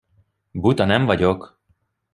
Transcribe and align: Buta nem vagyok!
Buta 0.55 0.85
nem 0.85 1.05
vagyok! 1.05 1.59